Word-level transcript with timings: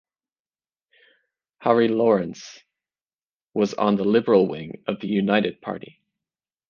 Harry 1.59 1.87
Lawrence 1.87 2.59
was 3.53 3.75
on 3.75 3.97
the 3.97 4.03
liberal 4.03 4.47
wing 4.47 4.83
of 4.87 4.99
the 4.99 5.07
United 5.07 5.61
Party. 5.61 6.01